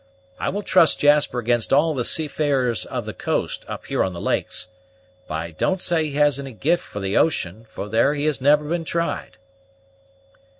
[0.39, 4.19] I will trust Jasper against all the seafarers of the coast, up here on the
[4.19, 4.67] lakes;
[5.27, 8.25] but I do not say he has any gift for the ocean, for there he
[8.25, 9.37] has never been tried."